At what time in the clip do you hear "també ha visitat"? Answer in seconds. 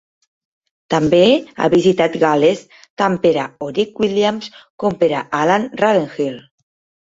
0.93-2.17